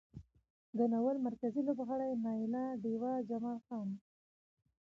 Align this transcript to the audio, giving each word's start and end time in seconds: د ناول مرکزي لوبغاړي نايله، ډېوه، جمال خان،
د 0.77 0.79
ناول 0.91 1.17
مرکزي 1.27 1.61
لوبغاړي 1.67 2.11
نايله، 2.25 2.63
ډېوه، 2.83 3.13
جمال 3.29 3.59
خان، 3.65 3.87